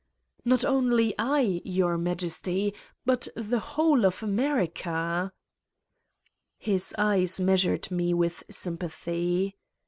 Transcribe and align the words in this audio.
"Not 0.43 0.65
only 0.65 1.13
I, 1.19 1.61
Your 1.63 1.95
Majesty, 1.95 2.73
but 3.05 3.27
the 3.35 3.59
whole 3.59 4.03
of 4.03 4.23
America...." 4.23 5.31
His 6.57 6.95
eyes 6.97 7.39
measured 7.39 7.91
me 7.91 8.11
with 8.15 8.41
sympathy. 8.49 9.57